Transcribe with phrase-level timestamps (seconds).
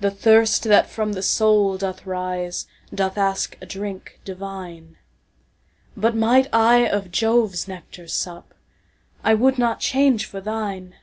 [0.00, 4.96] The thirst that from the soul doth riseDoth ask a drink divine;
[5.94, 10.94] But might I of Jove's nectar sup,I would not change for thine.